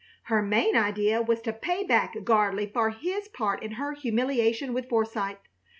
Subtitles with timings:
[0.23, 4.89] Her main idea was to pay back Gardley for his part in her humiliation with
[4.89, 5.37] Forsythe.